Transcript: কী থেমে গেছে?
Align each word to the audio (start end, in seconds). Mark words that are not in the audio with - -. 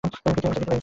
কী 0.03 0.09
থেমে 0.35 0.55
গেছে? 0.55 0.71